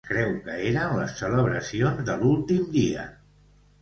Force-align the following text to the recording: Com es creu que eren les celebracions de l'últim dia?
Com 0.07 0.07
es 0.11 0.17
creu 0.17 0.31
que 0.45 0.55
eren 0.69 0.95
les 0.99 1.13
celebracions 1.19 2.01
de 2.11 2.17
l'últim 2.25 2.67
dia? 2.79 3.05